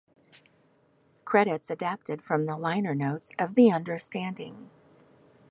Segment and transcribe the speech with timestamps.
[1.25, 4.71] Credits adapted from the liner notes of "The Understanding".